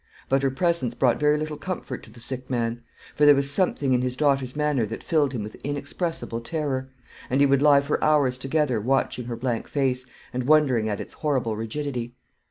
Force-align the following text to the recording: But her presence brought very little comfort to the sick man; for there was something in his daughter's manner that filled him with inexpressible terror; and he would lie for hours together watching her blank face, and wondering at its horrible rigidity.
But 0.29 0.41
her 0.41 0.49
presence 0.49 0.95
brought 0.95 1.19
very 1.19 1.37
little 1.37 1.57
comfort 1.57 2.01
to 2.01 2.09
the 2.11 2.19
sick 2.19 2.49
man; 2.49 2.81
for 3.13 3.23
there 3.23 3.35
was 3.35 3.51
something 3.51 3.93
in 3.93 4.01
his 4.01 4.15
daughter's 4.15 4.55
manner 4.55 4.83
that 4.87 5.03
filled 5.03 5.31
him 5.31 5.43
with 5.43 5.53
inexpressible 5.63 6.41
terror; 6.41 6.89
and 7.29 7.39
he 7.39 7.45
would 7.45 7.61
lie 7.61 7.81
for 7.81 8.03
hours 8.03 8.39
together 8.39 8.81
watching 8.81 9.25
her 9.25 9.35
blank 9.35 9.67
face, 9.67 10.07
and 10.33 10.47
wondering 10.47 10.89
at 10.89 10.99
its 10.99 11.13
horrible 11.13 11.55
rigidity. 11.55 12.15